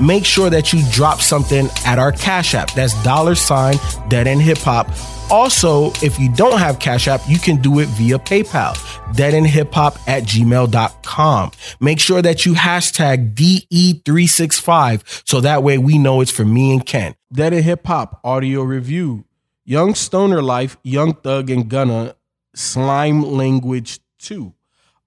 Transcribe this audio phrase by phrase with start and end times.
[0.00, 2.72] make sure that you drop something at our Cash App.
[2.72, 3.76] That's dollar sign
[4.08, 4.88] Dead End Hip Hop.
[5.30, 8.74] Also, if you don't have Cash App, you can do it via PayPal,
[9.14, 11.50] deadendhiphop at gmail.com.
[11.80, 16.84] Make sure that you hashtag DE365 so that way we know it's for me and
[16.84, 17.14] Ken.
[17.32, 19.24] Dead End Hip Hop audio review.
[19.64, 22.14] Young Stoner Life, Young Thug and Gunna,
[22.54, 24.52] Slime Language 2.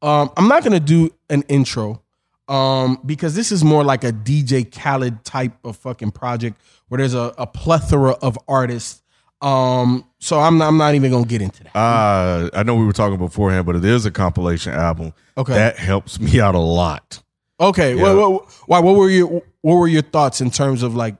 [0.02, 2.02] Um, I'm not going to do an intro
[2.48, 7.13] um, because this is more like a DJ Khaled type of fucking project where there's
[7.16, 9.02] a, a plethora of artists.
[9.41, 11.76] Um, so I'm not, I'm not even gonna get into that.
[11.76, 15.13] Uh, I know we were talking beforehand, but it is a compilation album.
[15.37, 15.54] Okay.
[15.54, 17.21] that helps me out a lot.
[17.60, 18.04] Okay, Yeah.
[18.04, 18.80] well, well, why?
[18.80, 21.15] What were your what were your thoughts in terms of like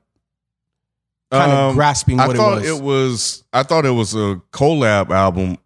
[1.32, 2.70] kind of Um, grasping I what it thought was?
[2.70, 3.44] it was.
[3.54, 5.58] I thought it was a collab album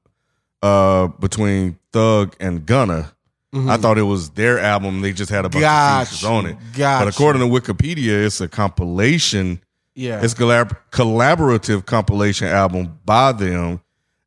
[0.62, 3.14] uh, between Thug and Gunna.
[3.54, 3.70] Mhm.
[3.70, 5.02] I thought it was their album.
[5.02, 6.58] They just had a bunch Got of features you, on it.
[6.78, 9.60] but according to Wikipedia, it's a compilation.
[9.96, 13.82] yeah, It's a collab- collaborative compilation album by them,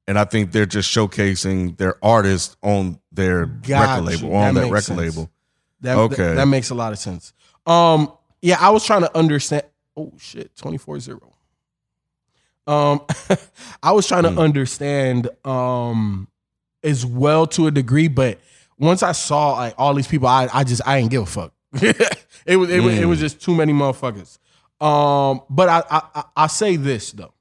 [0.09, 4.35] and I think they're just showcasing their artists on their Got record label, you.
[4.35, 5.17] on That that, makes record sense.
[5.17, 5.31] label.
[5.83, 6.17] that, okay.
[6.17, 7.33] that, that makes a lot of sense.
[7.65, 9.63] Um, yeah, I was trying to understand.
[9.97, 11.21] Oh shit, twenty four zero.
[12.67, 13.03] Um,
[13.83, 14.39] I was trying to Hmm.
[14.39, 16.29] understand um
[16.83, 18.41] as well to a degree, but
[18.83, 21.53] once I saw like all these people, I I just I didn't give a fuck.
[21.75, 24.39] it was it, was it was just too many motherfuckers.
[24.85, 27.33] Um, but I I I, say this though.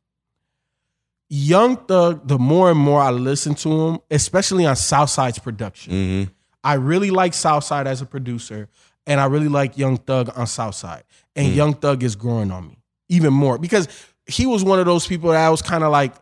[1.30, 6.24] Young Thug, the more and more I listen to him, especially on Southside's production, hmm
[6.64, 8.70] I really like Southside as a producer,
[9.08, 11.04] and I really like Young Thug on Southside.
[11.36, 11.56] And Mm.
[11.56, 12.78] Young Thug is growing on me
[13.10, 13.88] even more because
[14.28, 16.14] he was one of those people that I was kind of like,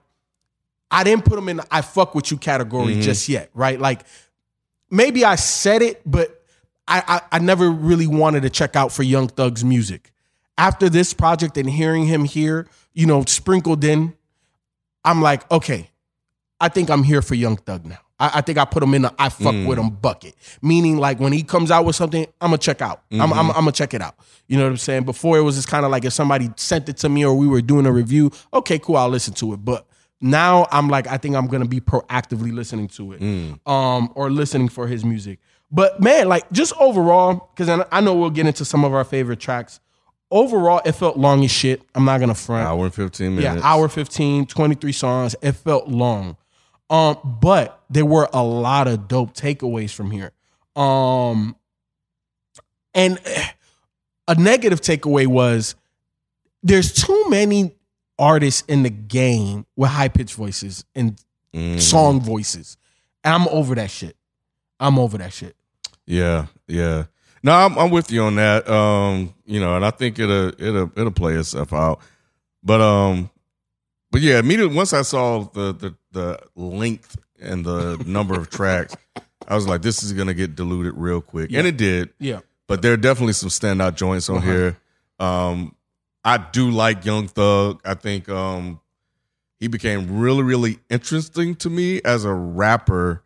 [0.89, 3.01] I didn't put him in the I fuck with you category Mhm.
[3.01, 3.77] just yet, right?
[3.79, 4.05] Like
[4.89, 6.43] maybe I said it, but
[6.87, 10.11] I, I I never really wanted to check out for Young Thug's music.
[10.57, 14.13] After this project and hearing him here, you know, sprinkled in,
[15.05, 15.89] I'm like, okay,
[16.59, 17.99] I think I'm here for Young Thug now.
[18.19, 19.67] I, I think I put him in the I fuck Mm.
[19.67, 20.35] with him bucket.
[20.61, 23.03] Meaning, like when he comes out with something, I'm gonna check out.
[23.11, 24.15] I'm, I'm, I'm gonna check it out.
[24.47, 25.03] You know what I'm saying?
[25.05, 27.47] Before it was just kind of like if somebody sent it to me or we
[27.47, 29.57] were doing a review, okay, cool, I'll listen to it.
[29.63, 29.87] But
[30.21, 33.59] now I'm like, I think I'm gonna be proactively listening to it, Mm.
[33.69, 35.39] um, or listening for his music.
[35.71, 39.39] But man, like just overall, because I know we'll get into some of our favorite
[39.39, 39.79] tracks.
[40.31, 41.81] Overall, it felt long as shit.
[41.95, 42.67] I'm not gonna front.
[42.67, 43.61] Hour and fifteen minutes.
[43.63, 45.35] Yeah, hour 15, 23 songs.
[45.41, 46.37] It felt long.
[46.89, 50.31] Um, but there were a lot of dope takeaways from here.
[50.75, 51.55] Um,
[52.93, 53.19] and
[54.27, 55.75] a negative takeaway was
[56.63, 57.75] there's too many
[58.19, 61.19] artists in the game with high pitched voices and
[61.55, 61.79] Mhm.
[61.79, 62.77] song voices.
[63.23, 64.15] And I'm over that shit.
[64.79, 65.55] I'm over that shit.
[66.05, 67.05] Yeah, yeah.
[67.41, 68.69] No, I'm, I'm with you on that.
[68.69, 72.01] Um, you know, and I think it'll it'll it'll play itself out.
[72.63, 73.29] But um,
[74.11, 78.95] but yeah, immediately once I saw the the the length and the number of tracks,
[79.47, 82.09] I was like, this is gonna get diluted real quick, and it did.
[82.19, 82.39] Yeah.
[82.67, 84.45] But there are definitely some standout joints on Uh-huh.
[84.51, 84.77] here.
[85.19, 85.75] Um,
[86.29, 87.81] I do like Young Thug.
[87.85, 88.79] I think um,
[89.59, 93.23] he became really, really interesting to me as a rapper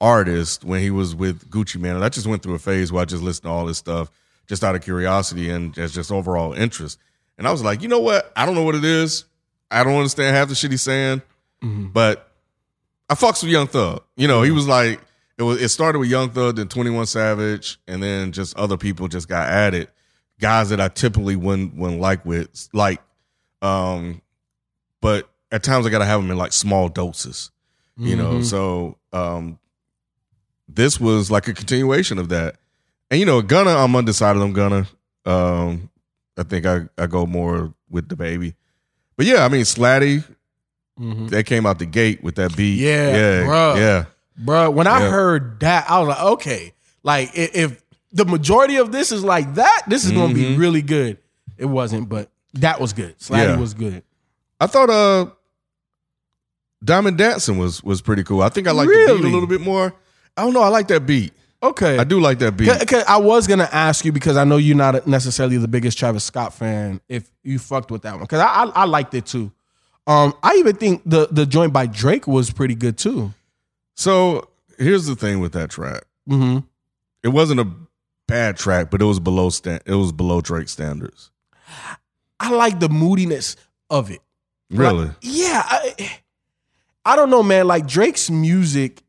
[0.00, 1.96] artist when he was with Gucci Mane.
[1.96, 4.10] And I just went through a phase where I just listened to all this stuff
[4.46, 6.98] just out of curiosity and as just overall interest.
[7.38, 8.32] And I was like, you know what?
[8.36, 9.24] I don't know what it is.
[9.70, 11.22] I don't understand half the shit he's saying,
[11.62, 11.92] Mhm.
[11.92, 12.30] but
[13.08, 14.02] I fucks with Young Thug.
[14.16, 15.00] You know, he was like,
[15.36, 15.60] it was.
[15.60, 19.28] It started with Young Thug, then Twenty One Savage, and then just other people just
[19.28, 19.88] got added.
[20.40, 23.00] Guys that I typically wouldn't wouldn't like with like,
[23.62, 24.20] um,
[25.00, 27.50] but at times I gotta have them in like small doses.
[27.96, 28.44] You know, Mhm.
[28.44, 29.58] so um,
[30.68, 32.56] this was like a continuation of that.
[33.10, 34.88] And you know, Gunna, I'm undecided on Gunna.
[35.24, 35.90] Um,
[36.36, 38.54] I think I I go more with the baby,
[39.16, 40.24] but yeah, I mean Slatty,
[41.00, 41.30] Mhm.
[41.30, 42.80] they came out the gate with that beat.
[42.80, 43.76] Yeah, yeah, bruh.
[43.76, 44.04] yeah.
[44.36, 46.72] Bro, when I heard that, I was like, okay,
[47.04, 47.83] like if
[48.14, 50.58] the majority of this is like that, this is gonna be Mhm.
[50.58, 51.18] really good.
[51.58, 53.18] It wasn't, but that was good.
[53.18, 53.56] Slatty Yeah.
[53.56, 54.02] was good.
[54.60, 55.26] I thought uh
[56.82, 58.42] Diamond Dancing was was pretty cool.
[58.42, 59.92] I think I like the beat a little bit more.
[60.36, 60.62] I don't know.
[60.62, 61.32] I like that beat.
[61.62, 61.96] Okay.
[61.98, 62.68] I do like that beat.
[62.78, 66.24] Because I was gonna ask you because I know you're not necessarily the biggest Travis
[66.24, 67.00] Scott fan.
[67.08, 69.50] If you fucked with that one, because I, I I liked it too.
[70.06, 73.32] Um, I even think the the joint by Drake was pretty good too.
[73.96, 76.02] So here's the thing with that track.
[76.28, 76.58] Mm-hmm.
[77.22, 77.68] It wasn't a
[78.34, 79.48] bad track, but it was below.
[79.64, 81.30] It was below Drake standards.
[82.40, 83.54] I like the moodiness
[83.88, 84.20] of it.
[84.70, 85.06] Really?
[85.06, 85.62] Like, yeah.
[85.64, 86.18] I,
[87.04, 87.68] I don't know, man.
[87.68, 89.02] Like Drake's music,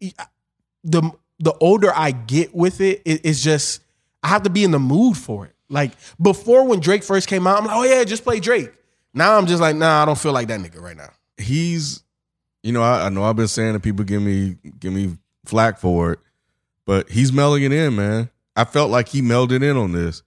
[0.84, 3.82] the the older I get with it, it, it's just
[4.22, 5.56] I have to be in the mood for it.
[5.70, 8.72] Like before, when Drake first came out, I'm like, oh yeah, just play Drake.
[9.12, 11.10] Now I'm just like, nah, I don't feel like that nigga right now.
[11.38, 12.04] He's,
[12.62, 15.80] you know, I, I know I've been saying that people give me give me flack
[15.80, 16.20] for it,
[16.86, 18.30] but he's melding it in, man.
[18.56, 20.24] I felt like he melded in on this.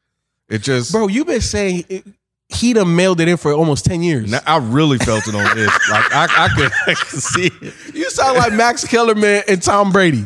[0.48, 2.06] It just, bro, you've been saying it,
[2.48, 4.30] he done mailed it in for almost 10 years.
[4.30, 5.90] Now, I really felt it on this.
[5.90, 7.94] like I, I, could, I could see it.
[7.94, 10.24] You sound like Max Kellerman and Tom Brady.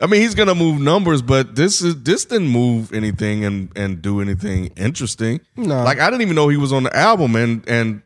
[0.00, 4.02] I mean, he's gonna move numbers, but this is this didn't move anything and and
[4.02, 5.40] do anything interesting.
[5.56, 5.84] No.
[5.84, 8.02] Like I didn't even know he was on the album and and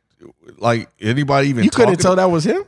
[0.58, 2.64] like anybody even You couldn't tell that was him?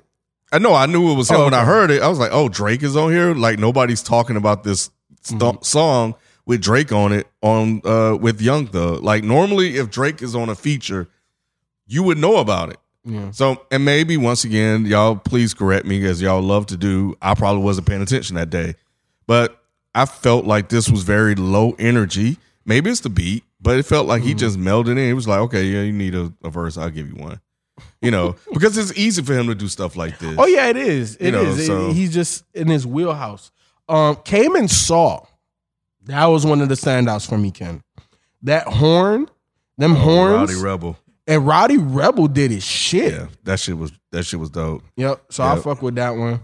[0.51, 2.01] I know I knew it was him Oh, when I heard it.
[2.01, 4.89] I was like, "Oh, Drake is on here." Like nobody's talking about this
[5.21, 5.63] st- Mm-hmm.
[5.63, 6.15] song
[6.49, 9.03] with Drake on it on uh with Young Thug.
[9.05, 11.09] Like normally, if Drake is on a feature,
[11.87, 12.79] you would know about it.
[13.05, 13.31] Yeah.
[13.31, 17.15] So, and maybe once again, y'all please correct me as y'all love to do.
[17.23, 18.75] I probably wasn't paying attention that day,
[19.27, 19.63] but
[19.95, 22.39] I felt like this was very low energy.
[22.65, 24.99] Maybe it's the beat, but it felt like he just melded in.
[24.99, 26.77] It was like, okay, yeah, you need a, a verse.
[26.77, 27.41] I'll give you one.
[28.03, 30.35] You know, because it's easy for him to do stuff like this.
[30.39, 31.17] Oh yeah, it is.
[31.17, 31.67] It You know, is.
[31.67, 33.51] So- he's just in his wheelhouse.
[33.89, 35.25] Um, came and saw.
[36.09, 37.83] That was one of the standouts for me, Ken.
[38.43, 39.29] That horn,
[39.79, 40.99] them horns, Oh, Rowdy Rebel.
[41.27, 43.13] and Rowdy Rebel did his shit.
[43.13, 44.83] Yeah, that shit was that shit was dope.
[44.97, 45.25] Yep.
[45.31, 45.65] So I Yep.
[45.65, 46.41] fuck with that one.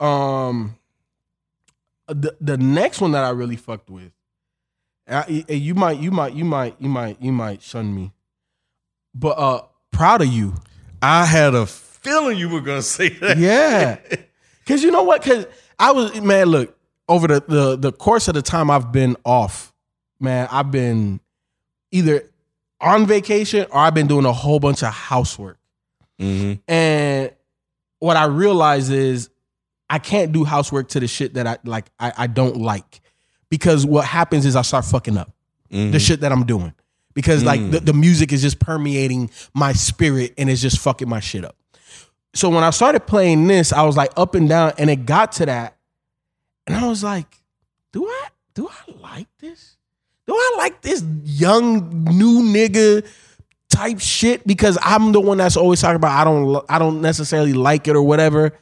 [0.00, 0.76] Um,
[2.08, 4.10] the the next one that I really fucked with,
[5.08, 8.12] I, I- you might you might you might you might you might shun me,
[9.14, 10.54] but uh, proud of you.
[11.00, 13.36] I had a feeling you were gonna say that.
[13.38, 13.98] Yeah.
[14.66, 15.22] Cause you know what?
[15.22, 15.46] Cause
[15.78, 16.76] I was man, look,
[17.08, 19.72] over the, the the course of the time I've been off,
[20.20, 21.20] man, I've been
[21.90, 22.30] either
[22.80, 25.58] on vacation or I've been doing a whole bunch of housework.
[26.20, 26.60] Mhm.
[26.68, 27.30] And
[27.98, 29.30] what I realize is
[29.90, 33.00] I can't do housework to the shit that I like I, I don't like.
[33.50, 35.32] Because what happens is I start fucking up
[35.72, 35.92] Mhm.
[35.92, 36.72] the shit that I'm doing.
[37.14, 37.70] Because like Mm.
[37.70, 41.56] the, the music is just permeating my spirit and it's just fucking my shit up.
[42.34, 45.30] So when I started playing this, I was like up and down, and it got
[45.32, 45.76] to that,
[46.66, 47.42] and I was like,
[47.92, 49.76] "Do I do I like this?
[50.26, 53.06] Do I like this young new nigga
[53.68, 57.52] type shit?" Because I'm the one that's always talking about I don't I don't necessarily
[57.52, 58.52] like it or whatever,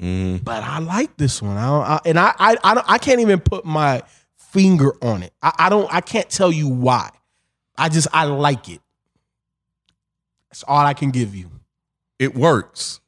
[0.00, 0.44] Mhm.
[0.44, 1.56] but I like this one.
[1.56, 4.02] I, don't, I and I I I, don't, I can't even put my
[4.36, 5.32] finger on it.
[5.42, 7.10] I, I don't I can't tell you why.
[7.76, 8.80] I just I like it.
[10.50, 11.50] That's all I can give you.
[12.18, 13.00] It works,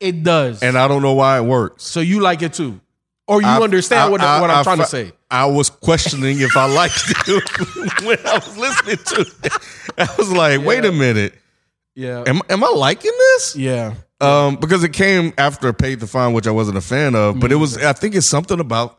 [0.00, 0.62] It does.
[0.62, 1.84] and I don't know why it works.
[1.84, 2.80] so you like it too.
[3.30, 5.12] Or you I- understand I- what, I- what I'm trying to say.
[5.30, 9.52] I was questioning if I liked it when I was listening to it.
[9.96, 11.34] I was like, wait a minute.
[11.94, 12.24] Yeah.
[12.26, 13.54] Am, am I liking this?
[13.54, 13.94] Yeah.
[14.20, 17.52] Um, because it came after Paid the Fine, which I wasn't a fan of, but
[17.52, 18.98] it was, I think it's something about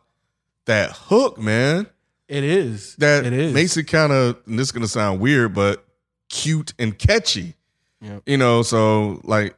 [0.67, 1.87] that hook, man,
[2.29, 2.95] It is.
[2.95, 3.53] that it is.
[3.53, 5.83] makes it kind of, and this is going to sound weird, but
[6.29, 7.55] cute and catchy.
[7.99, 8.23] Yep.
[8.25, 9.55] You know, so like,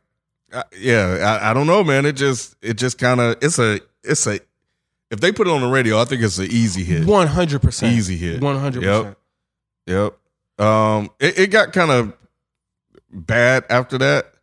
[0.52, 2.06] I, yeah, I, I don't know, man.
[2.08, 4.40] It just, it just kind of, it's a, it's a,
[5.14, 7.06] if they put it on the radio, I think it's an easy hit.
[7.06, 7.94] One hundred percent.
[7.96, 8.42] Easy hit.
[8.42, 9.18] One hundred percent.
[9.88, 10.14] Yep.
[10.60, 10.68] Yep.
[10.68, 12.14] Um, it, it got kind of
[13.12, 14.34] bad after that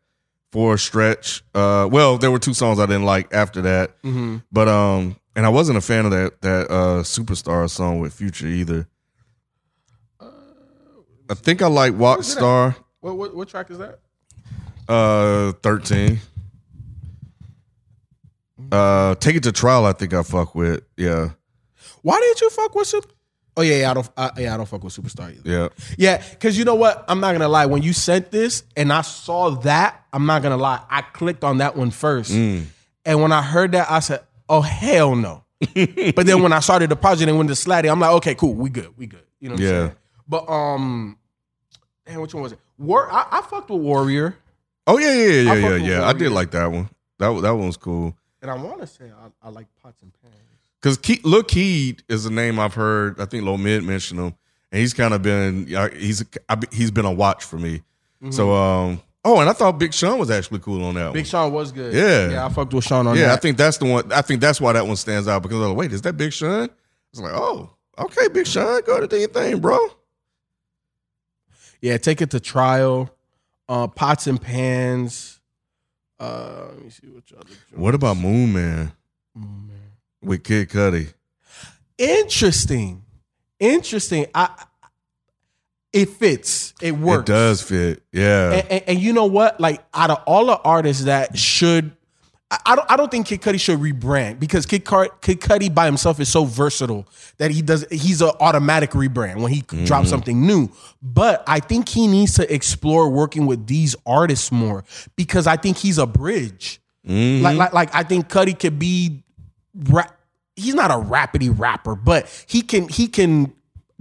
[0.52, 1.42] for a stretch.
[1.54, 4.38] Uh, well, there were two songs I didn't like after that, Mm-hmm.
[4.50, 8.46] but um, and I wasn't a fan of that that uh superstar song with Future
[8.48, 8.86] either.
[10.20, 10.26] Uh,
[11.30, 12.38] I think I like Walk Where's it at?
[12.38, 12.76] Star.
[13.00, 13.98] What, what what track is that?
[14.88, 16.18] Uh, thirteen.
[18.72, 19.84] Uh, take it to trial.
[19.86, 20.82] I think I fuck with.
[20.96, 21.30] Yeah,
[22.02, 23.08] Why didn't you fuck with Super?
[23.56, 24.10] Oh yeah, yeah, I don't.
[24.16, 25.42] I, yeah, I don't fuck with Superstar either.
[25.44, 25.68] yeah.
[25.98, 27.04] Yeah, because you know what?
[27.08, 27.66] I'm not gonna lie.
[27.66, 30.80] When you sent this and I saw that, I'm not gonna lie.
[30.88, 32.64] I clicked on that one first, Mm.
[33.04, 35.44] and when I heard that, I said, "Oh hell no!"
[36.14, 38.54] but then when I started the project and went to Slatty, I'm like, "Okay, cool,
[38.54, 39.70] we good, we good." You know what Yeah.
[39.70, 39.96] I'm saying?
[40.28, 41.18] But um,
[42.06, 42.60] damn, which one was it?
[42.78, 43.10] War.
[43.10, 44.36] I, I fucked with Warrior,
[44.86, 45.76] Oh yeah, yeah, yeah, I yeah, yeah.
[46.00, 46.06] yeah.
[46.06, 46.88] I did like that one.
[47.18, 48.16] That that one was cool.
[48.42, 50.35] And I want to say I, I like Pots and Pans.
[50.80, 53.20] Because Ke- Lil Keed is a name I've heard.
[53.20, 54.35] I think Lil Mid mentioned him,
[54.73, 55.66] and he's kind of been
[55.97, 57.82] he's I he's been a watch for me.
[58.30, 61.12] So um oh, and I thought Big Sean was actually cool on that Mm-hmm.
[61.14, 61.28] Big one.
[61.28, 61.92] Sean was good.
[61.94, 62.30] Yeah.
[62.30, 64.12] yeah, I fucked with Sean on yeah, I think that's the one.
[64.12, 66.16] I think that's why that one stands out because I was like, wait, is that
[66.16, 66.68] Big Sean?
[67.12, 69.78] It's like, oh, okay, Big Sean, go to do your thing, bro.
[71.80, 73.11] Yeah, take it to trial.
[73.68, 75.39] Uh, pots and pans.
[76.20, 77.50] Uh, let me see what other.
[77.74, 78.92] What about Moon Man
[79.36, 79.92] Oh, man.
[80.22, 81.14] with Kid Cudi?
[81.96, 83.02] Interesting.
[83.58, 84.26] Interesting.
[84.34, 84.50] I
[85.92, 86.72] it fits.
[86.80, 87.28] It works.
[87.28, 88.02] It does fit.
[88.12, 88.52] Yeah.
[88.52, 89.60] And, and, and you know what?
[89.60, 91.92] Like out of all the artists that should
[92.50, 92.90] I- don't.
[92.90, 96.28] I don't think Kid Cudi should rebrand because Kid, Car- Kid Cudi by himself is
[96.28, 97.07] so versatile
[97.38, 97.87] that he does.
[97.90, 100.04] He's an automatic rebrand when he drops mm-hmm.
[100.07, 100.69] something new.
[101.00, 105.76] But I think he needs to explore working with these artists more because I think
[105.76, 106.80] he's a bridge.
[107.07, 107.45] Mm-hmm.
[107.45, 109.23] Like, like, like I think Cudi could be.
[109.75, 110.19] Rap-
[110.57, 112.88] he's not a rapidy rapper, but he can.
[112.88, 113.52] He can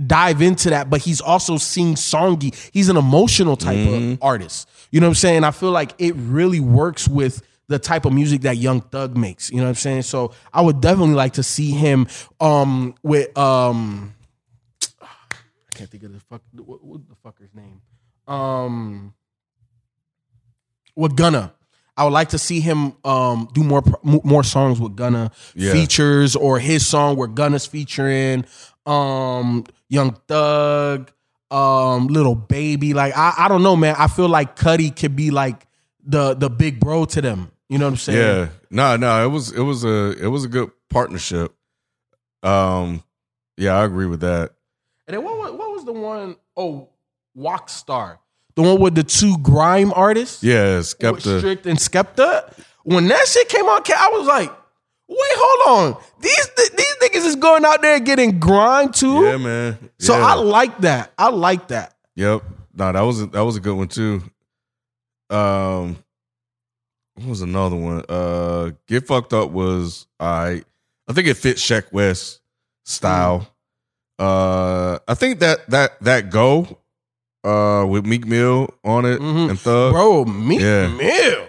[0.08, 0.90] dive into that.
[0.90, 2.56] But he's also sing songy.
[2.74, 4.24] He's an emotional type of mm-hmm.
[4.24, 4.68] artist.
[4.90, 5.44] You know what I'm saying?
[5.44, 9.50] I feel like it really works with the type of music that Young Thug makes.
[9.50, 10.02] You know what I'm saying?
[10.02, 12.08] So I would definitely like to see him
[12.42, 14.14] um with um
[15.02, 15.08] I
[15.76, 17.82] can't think of the fuck what, what the fucker's name.
[18.28, 19.14] Um
[20.96, 21.54] with Gunna.
[21.96, 25.72] I would like to see him um do more more songs with Gunna Yeah.
[25.72, 28.46] features or his song where Gunna's featuring
[28.86, 31.12] um Young Thug,
[31.52, 32.94] um Little Baby.
[32.94, 33.96] Like I, I don't know, man.
[33.98, 35.68] I feel like Cudi could be like
[36.04, 37.52] the the big bro to them.
[37.70, 38.18] You know what I'm saying?
[38.18, 38.50] Yeah.
[38.72, 41.56] No, no, it was it was a it was a good partnership.
[42.44, 43.04] Um
[43.58, 44.52] yeah, I agree with that.
[45.08, 46.90] And then what was, what was the one oh
[47.38, 48.18] WokStar?
[48.56, 50.44] The one with the two grime artists?
[50.44, 51.40] Yeah, Skepta.
[51.40, 52.52] Strick and Skepta.
[52.84, 54.50] When that shit came out, I was like,
[55.08, 56.04] wait, hold on.
[56.20, 59.24] These these niggas is going out there getting grind too.
[59.24, 59.90] Yeah, man.
[60.00, 61.12] So I like that.
[61.18, 61.96] I like that.
[62.16, 62.44] Yep.
[62.74, 64.24] No, that was a, that was a good one too.
[65.30, 65.98] Um,
[67.20, 68.04] what was another one?
[68.08, 70.64] Uh, Get Fucked Up was I.
[71.08, 72.40] I think it fits Sheck Wes
[72.86, 73.52] style.
[74.18, 76.78] Uh, I think that that that go
[77.44, 79.50] uh with Meek Mill on it mm-hmm.
[79.50, 79.94] and Thug.
[79.94, 80.88] Bro, Meek Yeah.
[80.88, 81.46] Mill.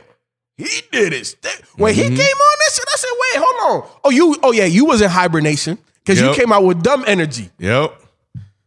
[0.56, 1.64] He did his thing.
[1.76, 2.16] When he Mhm.
[2.16, 3.90] came on this shit, I said, wait, hold on.
[4.04, 5.78] Oh, you oh yeah, you was in hibernation.
[6.04, 7.50] Because you came out with dumb energy.
[7.58, 8.00] Yep.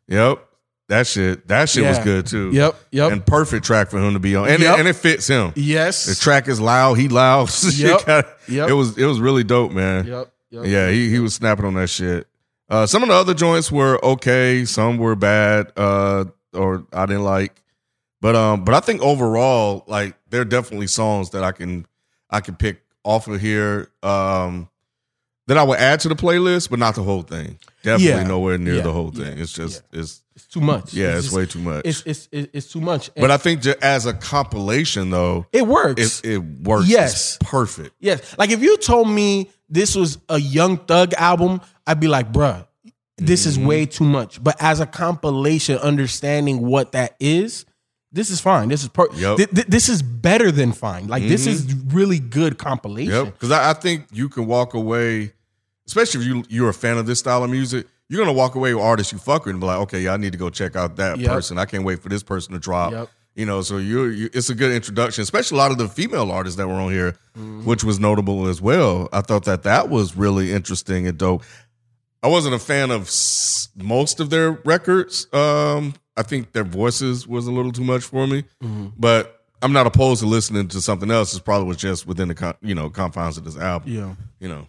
[0.08, 0.48] Yep.
[0.90, 1.48] That shit.
[1.48, 2.52] That shit was good too.
[2.52, 3.12] Yep, yep.
[3.12, 4.76] And perfect track for him to be on, and Yep.
[4.76, 5.54] it, and it fits him.
[5.56, 6.06] yes.
[6.06, 6.96] The track is loud.
[6.96, 7.50] He loud.
[7.74, 8.06] Yep.
[8.06, 8.70] got- Yep.
[8.70, 10.06] It was it was really dope, man.
[10.06, 10.32] Yep.
[10.52, 10.66] Yep.
[10.66, 12.28] Yeah, he he was snapping on that shit.
[12.70, 14.66] Uh, some of the other joints were okay.
[14.66, 17.62] Some were bad, uh, or I didn't like.
[18.22, 21.86] But um, but I think overall, like there are definitely songs that I can
[22.30, 23.90] I can pick off of here.
[24.04, 24.70] Um,
[25.48, 27.58] that I would add to the playlist, but not the whole thing.
[27.84, 28.24] Definitely Yeah.
[28.24, 28.82] nowhere near Yeah.
[28.84, 29.38] the whole thing.
[29.38, 29.44] Yeah.
[29.44, 30.94] It's just it's It's too much.
[30.94, 31.82] yeah, it's, just- way too much.
[31.86, 33.08] It's it's it's, it's too much.
[33.16, 36.20] And but I think as a compilation though, it works.
[36.22, 36.88] it it works.
[36.88, 37.38] Yes.
[37.42, 37.92] It's perfect.
[38.00, 38.36] yes.
[38.38, 42.66] Like if you told me this was a Young Thug album, I'd be like, bruh,
[43.18, 43.66] this is Mhm.
[43.66, 44.42] way too much.
[44.44, 47.66] But as a compilation, understanding what that is,
[48.14, 48.70] this is fine.
[48.70, 49.38] This is per- Yep.
[49.38, 51.08] thi- thi- this is better than fine.
[51.08, 51.52] Like this Mhm.
[51.52, 53.14] is really good compilation.
[53.14, 53.34] Yep.
[53.34, 55.34] Because I, I think you can walk away,
[55.88, 57.88] especially if you you're a fan of this style of music.
[58.10, 60.18] You're gonna walk away with artists you fuck with and be like, okay, yeah, I
[60.18, 61.30] need to go check out that Yep.
[61.32, 61.58] person.
[61.58, 62.92] I can't wait for this person to drop.
[62.92, 63.10] Yep.
[63.36, 66.30] You know, so you're, you it's a good introduction, especially a lot of the female
[66.32, 67.66] artists that were on here, Mm-hmm.
[67.66, 69.10] which was notable as well.
[69.12, 71.42] I thought that that was really interesting and dope.
[72.22, 75.26] I wasn't a fan of s- most of their records.
[75.34, 78.88] Um, I think their voices was a little too much for me, Mm-hmm.
[78.98, 81.32] but I'm not opposed to listening to something else.
[81.34, 83.92] It's probably was just within the you know confines of this album.
[83.92, 84.16] Yeah.
[84.40, 84.68] You know,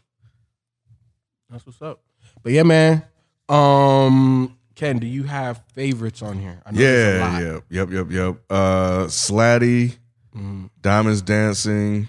[1.50, 2.00] That's what's up.
[2.42, 3.02] But yeah, man.
[3.48, 6.60] Um, Ken, do you have favorites on here?
[6.64, 8.36] I know there's yeah, yeah, yep, yep, yep.
[8.48, 9.96] Uh, Slatty,
[10.36, 10.70] Mhm.
[10.80, 12.08] Diamonds Dancing,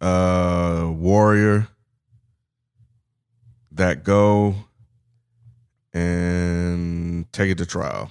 [0.00, 1.68] uh, Warrior,
[3.72, 4.54] That Go,
[5.92, 6.29] and
[7.40, 8.10] Take It to Trial.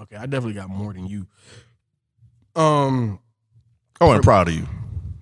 [0.00, 1.26] Okay, I definitely got more than you.
[2.54, 3.20] Um.
[4.00, 4.66] Oh, and proud of you.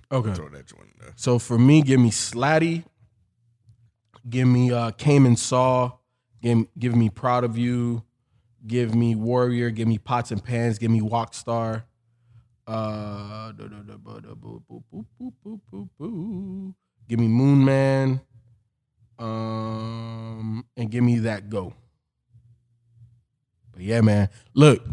[0.09, 0.33] Okay.
[0.33, 1.11] Throw that joint in there.
[1.17, 2.85] So for me, give me Slatty.
[4.29, 5.91] Give me uh Came and Saw.
[6.41, 8.01] Give, give me Proud of You.
[8.65, 9.71] Give me Warrior.
[9.71, 10.79] Give me Pots and Pans.
[10.79, 11.83] Give me WokStar.
[12.65, 13.51] Uh,
[17.09, 18.21] give me Moon Man.
[19.19, 21.73] Um, and give me that go.
[23.85, 24.29] Yeah, man.
[24.53, 24.83] Look,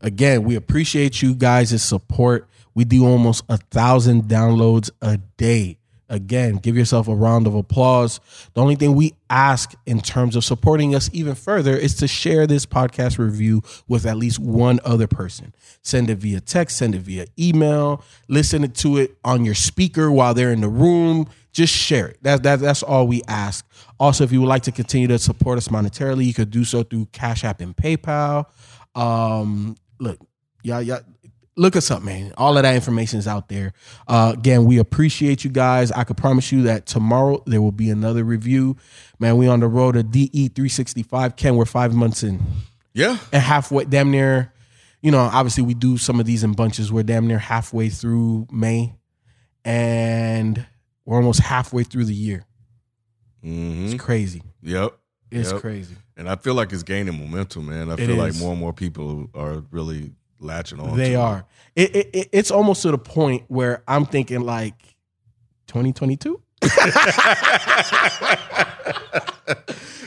[0.00, 2.48] again, we appreciate you guys' support.
[2.74, 5.78] We do almost a thousand downloads a day.
[6.10, 8.18] Again, give yourself a round of applause.
[8.54, 12.48] The only thing we ask in terms of supporting us even further is to share
[12.48, 15.54] this podcast review with at least one other person.
[15.82, 20.34] Send it via text, send it via email, listen to it on your speaker while
[20.34, 21.28] they're in the room.
[21.52, 22.18] Just share it.
[22.22, 23.64] That, that, that's all we ask.
[24.00, 26.82] Also, if you would like to continue to support us monetarily, you could do so
[26.82, 28.46] through Cash App and PayPal.
[28.96, 30.18] Um, look,
[30.64, 31.00] y'all, y'all,
[31.60, 32.32] look us up, man.
[32.38, 33.74] All of that information is out there.
[34.08, 35.92] Uh, again, we appreciate you guys.
[35.92, 38.76] I can promise you that tomorrow there will be another review.
[39.18, 41.36] Man, we on the road to DE 365.
[41.36, 42.40] Ken, we're five months in.
[42.94, 43.18] Yeah.
[43.30, 44.52] And halfway, damn near,
[45.02, 46.90] you know, obviously we do some of these in bunches.
[46.90, 48.94] We're damn near halfway through May.
[49.62, 50.66] And
[51.04, 52.46] we're almost halfway through the year.
[53.44, 53.86] Mm-hmm.
[53.86, 54.42] It's crazy.
[54.62, 54.96] Yep.
[55.30, 55.60] It's Yep.
[55.60, 55.94] crazy.
[56.16, 57.90] And I feel like it's gaining momentum, man.
[57.90, 60.96] I It feel like more and more people are really latching on.
[60.96, 61.44] They to are.
[61.76, 64.74] It, it, it- it's almost to the point where I'm thinking like
[65.68, 66.40] 2022.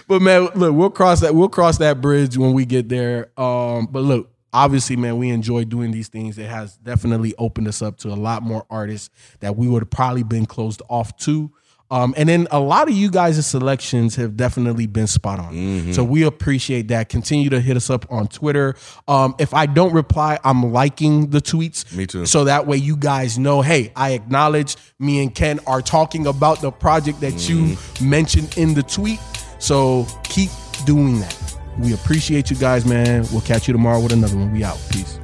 [0.08, 1.34] but man, look, we'll cross that.
[1.36, 3.32] We'll cross that bridge when we get there.
[3.40, 6.38] Um, but look, obviously, man, we enjoy doing these things.
[6.38, 9.10] It has definitely opened us up to a lot more artists
[9.40, 11.52] that we would have probably been closed off to.
[11.94, 15.94] Um, and then a lot of you guys' selections have definitely been spot on.
[15.94, 17.08] So we appreciate that.
[17.08, 18.74] Continue to hit us up on Twitter.
[19.08, 21.96] Um, if I don't reply, I'm liking the tweets.
[21.96, 22.26] Me too.
[22.26, 26.62] So that way you guys know, hey, I acknowledge me and Ken are talking about
[26.62, 29.20] the project that you mentioned in the tweet.
[29.60, 30.50] So keep
[30.88, 31.56] doing that.
[31.78, 33.28] We appreciate you guys, man.
[33.32, 34.52] We'll catch you tomorrow with another one.
[34.52, 34.80] We out.
[34.90, 35.20] Peace.